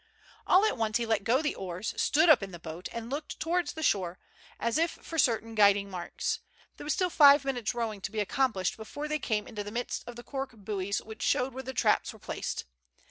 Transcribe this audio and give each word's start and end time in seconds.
All 0.47 0.65
at 0.65 0.77
once 0.79 0.97
he 0.97 1.05
let 1.05 1.23
go 1.23 1.43
the 1.43 1.53
oars, 1.53 1.93
stood 1.95 2.27
up 2.27 2.41
in 2.41 2.49
the 2.49 2.57
boat, 2.57 2.89
and 2.91 3.07
looked 3.11 3.39
towards 3.39 3.73
the 3.73 3.83
shore, 3.83 4.17
as 4.59 4.79
if 4.79 4.89
for 4.89 5.19
certain 5.19 5.53
guiding 5.53 5.91
marks; 5.91 6.39
there 6.77 6.83
was 6.85 6.93
still 6.93 7.11
five 7.11 7.45
minutes' 7.45 7.75
rowing 7.75 8.01
to 8.01 8.11
be 8.11 8.17
accom 8.17 8.51
plished 8.51 8.77
before 8.77 9.07
they 9.07 9.19
came 9.19 9.45
into 9.47 9.63
the 9.63 9.69
midst 9.69 10.03
of 10.07 10.15
the 10.15 10.23
cork 10.23 10.53
buoys 10.53 11.03
which 11.03 11.21
showed 11.21 11.53
where 11.53 11.61
the 11.61 11.71
traps 11.71 12.13
were 12.13 12.17
placed. 12.17 12.65